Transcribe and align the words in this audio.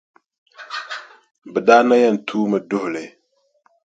Bɛ 1.51 1.59
daa 1.67 1.81
na 1.87 1.95
yɛn 2.01 2.17
tuumi 2.27 2.57
duhi 2.69 2.89
li. 2.95 3.03